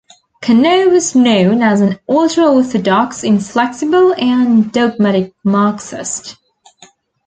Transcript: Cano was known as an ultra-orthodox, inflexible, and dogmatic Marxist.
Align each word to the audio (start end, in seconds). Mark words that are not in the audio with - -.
Cano 0.41 0.89
was 0.89 1.13
known 1.13 1.61
as 1.61 1.79
an 1.79 1.99
ultra-orthodox, 2.09 3.23
inflexible, 3.23 4.15
and 4.17 4.71
dogmatic 4.71 5.31
Marxist. 5.43 6.37